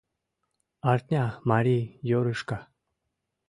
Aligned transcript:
Артня 0.91 1.25
марий- 1.49 1.85
йорышка. 2.09 2.59